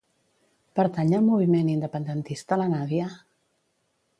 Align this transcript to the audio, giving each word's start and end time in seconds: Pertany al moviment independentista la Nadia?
Pertany 0.79 1.13
al 1.17 1.27
moviment 1.27 1.69
independentista 1.73 2.59
la 2.63 2.69
Nadia? 2.73 3.11